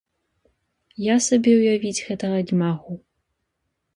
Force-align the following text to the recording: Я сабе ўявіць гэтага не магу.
Я 1.13 1.17
сабе 1.25 1.51
ўявіць 1.59 2.03
гэтага 2.07 2.37
не 2.49 2.55
магу. 2.63 2.91